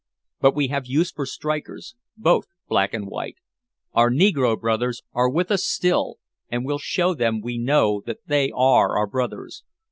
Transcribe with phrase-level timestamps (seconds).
[0.39, 3.35] But we have use for strikers, both black and white
[3.93, 6.17] our negro brothers are with us still,
[6.49, 9.61] and we'll show them we know that they are our brothers.